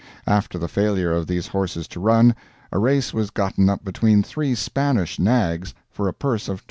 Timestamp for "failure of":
0.67-1.27